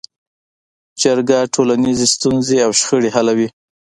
جرګه 1.01 1.39
ټولنیزې 1.53 2.07
ستونزې 2.15 2.57
او 2.65 2.71
شخړې 2.79 3.09
حلوي 3.15 3.47